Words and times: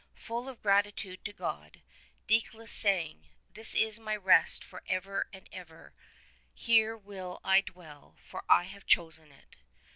Full 0.15 0.49
of 0.49 0.63
gratitude 0.63 1.23
to 1.25 1.31
God, 1.31 1.83
Deicolus 2.25 2.71
sang, 2.71 3.29
'This 3.53 3.75
is 3.75 3.99
my 3.99 4.15
rest 4.15 4.63
for 4.63 4.81
ever 4.87 5.27
and 5.31 5.47
ever; 5.51 5.93
here 6.55 6.97
will 6.97 7.39
I 7.43 7.61
dwell, 7.61 8.15
for 8.19 8.43
I 8.49 8.63
have 8.63 8.87
chosen 8.87 9.31
it." 9.31 9.57